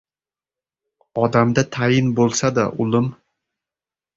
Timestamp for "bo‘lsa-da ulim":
2.21-3.15